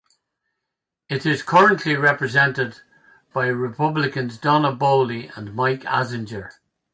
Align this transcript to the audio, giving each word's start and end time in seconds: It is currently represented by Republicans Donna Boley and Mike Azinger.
It 1.09 1.27
is 1.27 1.43
currently 1.43 1.95
represented 1.95 2.81
by 3.33 3.49
Republicans 3.49 4.39
Donna 4.39 4.75
Boley 4.75 5.31
and 5.37 5.53
Mike 5.53 5.83
Azinger. 5.83 6.51